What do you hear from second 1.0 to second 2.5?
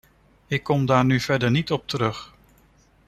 nu verder niet op terug.